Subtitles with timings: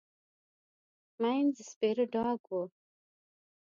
[1.21, 2.61] مينځ سپيره ډاګ و.